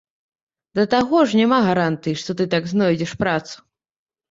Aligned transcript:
Да 0.79 0.85
таго 0.93 1.17
ж, 1.25 1.39
няма 1.41 1.59
гарантыі, 1.69 2.19
што 2.23 2.37
ты 2.41 2.49
так 2.55 2.63
знойдзеш 2.73 3.17
працу. 3.23 3.55